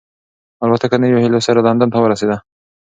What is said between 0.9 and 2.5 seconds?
د نویو هیلو سره لندن ته ورسېده.